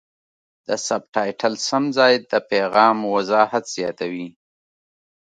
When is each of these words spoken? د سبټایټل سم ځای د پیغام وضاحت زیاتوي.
د 0.67 0.69
سبټایټل 0.87 1.53
سم 1.67 1.83
ځای 1.97 2.13
د 2.31 2.33
پیغام 2.49 2.97
وضاحت 3.15 3.65
زیاتوي. 3.75 4.27